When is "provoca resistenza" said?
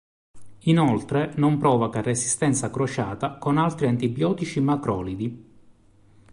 1.59-2.71